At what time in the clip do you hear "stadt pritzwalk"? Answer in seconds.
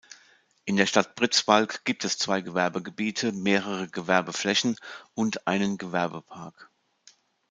0.87-1.85